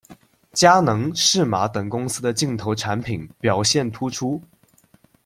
[0.51, 4.41] 佳能、适马等公司的镜头产品表现突出。